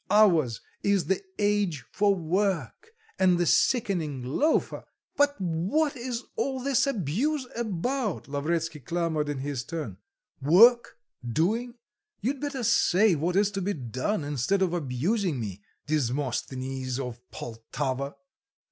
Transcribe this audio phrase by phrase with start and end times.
[0.09, 4.83] Ours is the age for work, and the sickening loafer"...
[5.15, 9.97] "But what is all this abuse about?" Lavretsky clamoured in his turn.
[10.41, 11.75] "Work doing
[12.19, 18.15] you'd better say what is to be done, instead of abusing me, Desmosthenes of Poltava!"